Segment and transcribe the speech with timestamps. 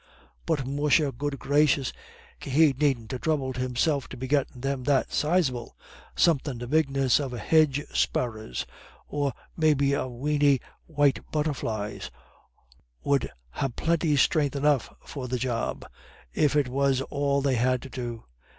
[0.47, 1.93] But musha good gracious,
[2.39, 5.77] he needn't ha' throubled himself to be gettin' them that sizable.
[6.15, 8.65] Somethin' the bigness of a hedge sparrer's,
[9.07, 12.09] or maybe a weeny white butterfly's,
[13.05, 15.85] 'ud ha' plinty stren'th enough for the job,
[16.33, 18.23] if that was all they had to do."